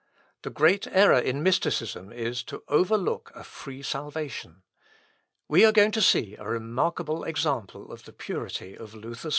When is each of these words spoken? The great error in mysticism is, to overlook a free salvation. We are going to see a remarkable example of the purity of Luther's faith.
The 0.41 0.49
great 0.49 0.87
error 0.87 1.19
in 1.19 1.43
mysticism 1.43 2.11
is, 2.11 2.41
to 2.45 2.63
overlook 2.67 3.31
a 3.35 3.43
free 3.43 3.83
salvation. 3.83 4.63
We 5.47 5.63
are 5.63 5.71
going 5.71 5.91
to 5.91 6.01
see 6.01 6.35
a 6.39 6.43
remarkable 6.49 7.23
example 7.23 7.91
of 7.91 8.05
the 8.05 8.11
purity 8.13 8.75
of 8.75 8.95
Luther's 8.95 9.19
faith. 9.21 9.29